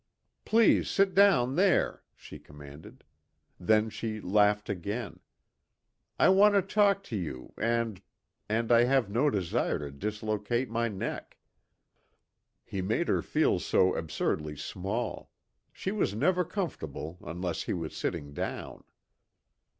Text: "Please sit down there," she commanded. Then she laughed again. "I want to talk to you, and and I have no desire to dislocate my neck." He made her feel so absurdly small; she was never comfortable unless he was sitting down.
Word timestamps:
"Please 0.45 0.89
sit 0.89 1.13
down 1.13 1.53
there," 1.55 2.01
she 2.15 2.39
commanded. 2.39 3.03
Then 3.59 3.91
she 3.91 4.19
laughed 4.19 4.67
again. 4.67 5.19
"I 6.17 6.27
want 6.29 6.55
to 6.55 6.63
talk 6.63 7.03
to 7.03 7.15
you, 7.15 7.53
and 7.55 8.01
and 8.49 8.71
I 8.71 8.85
have 8.85 9.11
no 9.11 9.29
desire 9.29 9.77
to 9.77 9.91
dislocate 9.91 10.71
my 10.71 10.87
neck." 10.87 11.37
He 12.65 12.81
made 12.81 13.09
her 13.09 13.21
feel 13.21 13.59
so 13.59 13.93
absurdly 13.93 14.55
small; 14.55 15.29
she 15.71 15.91
was 15.91 16.15
never 16.15 16.43
comfortable 16.43 17.19
unless 17.23 17.61
he 17.65 17.73
was 17.73 17.95
sitting 17.95 18.33
down. 18.33 18.83